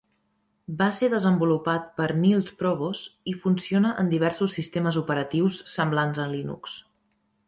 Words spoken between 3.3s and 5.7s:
i funciona en diversos sistemes operatius